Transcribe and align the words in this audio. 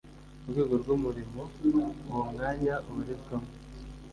urwego 0.45 0.73
rw’umurimo 0.81 1.41
uwo 2.07 2.21
mwanya 2.31 2.73
ubarizwamo 2.89 3.49